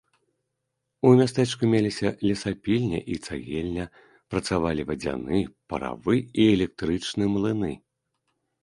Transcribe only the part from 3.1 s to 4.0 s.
і цагельня,